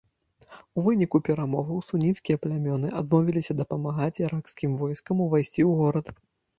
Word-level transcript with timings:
У 0.79 0.85
выніку 0.87 1.21
перамоваў 1.27 1.83
суніцкія 1.89 2.41
плямёны 2.47 2.87
адмовіліся 3.05 3.53
дапамагаць 3.63 4.11
іракскім 4.27 4.71
войскам 4.85 5.15
увайсці 5.29 5.51
ў 5.55 5.71
горад. 5.83 6.07